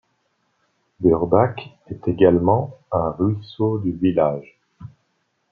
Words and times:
Burbach 0.99 1.57
est 1.91 2.07
également 2.07 2.75
un 2.91 3.11
ruisseau 3.11 3.77
du 3.77 3.91
village. 3.91 4.59